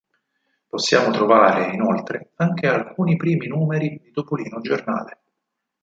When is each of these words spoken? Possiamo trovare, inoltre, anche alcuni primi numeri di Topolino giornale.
Possiamo 0.67 1.11
trovare, 1.11 1.71
inoltre, 1.75 2.31
anche 2.37 2.65
alcuni 2.65 3.17
primi 3.17 3.45
numeri 3.45 3.99
di 4.01 4.09
Topolino 4.09 4.59
giornale. 4.59 5.19